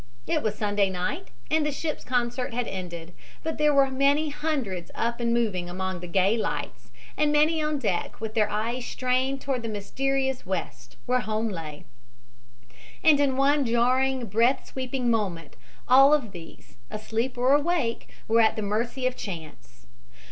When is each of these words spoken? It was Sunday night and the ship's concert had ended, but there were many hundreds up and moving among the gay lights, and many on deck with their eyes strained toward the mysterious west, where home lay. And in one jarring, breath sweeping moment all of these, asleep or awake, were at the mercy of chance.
It 0.25 0.41
was 0.41 0.55
Sunday 0.55 0.89
night 0.89 1.27
and 1.51 1.63
the 1.63 1.71
ship's 1.71 2.03
concert 2.03 2.55
had 2.55 2.67
ended, 2.67 3.13
but 3.43 3.59
there 3.59 3.71
were 3.71 3.91
many 3.91 4.29
hundreds 4.29 4.89
up 4.95 5.19
and 5.19 5.31
moving 5.31 5.69
among 5.69 5.99
the 5.99 6.07
gay 6.07 6.35
lights, 6.37 6.89
and 7.15 7.31
many 7.31 7.61
on 7.61 7.77
deck 7.77 8.19
with 8.19 8.33
their 8.33 8.49
eyes 8.49 8.83
strained 8.83 9.41
toward 9.41 9.61
the 9.61 9.69
mysterious 9.69 10.43
west, 10.43 10.97
where 11.05 11.19
home 11.19 11.49
lay. 11.49 11.85
And 13.03 13.19
in 13.19 13.37
one 13.37 13.63
jarring, 13.63 14.25
breath 14.25 14.65
sweeping 14.65 15.11
moment 15.11 15.55
all 15.87 16.15
of 16.15 16.31
these, 16.31 16.77
asleep 16.89 17.37
or 17.37 17.53
awake, 17.53 18.09
were 18.27 18.41
at 18.41 18.55
the 18.55 18.63
mercy 18.63 19.05
of 19.05 19.15
chance. 19.15 19.85